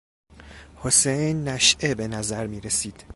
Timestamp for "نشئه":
1.47-1.95